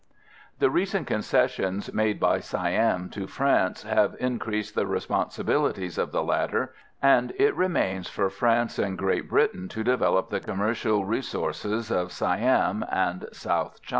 [0.57, 6.73] The recent concessions made by Siam to France have increased the responsibilities of the latter,
[7.03, 12.83] and it remains for France and Great Britain to develop the commercial resources of Siam
[12.91, 13.89] and South China.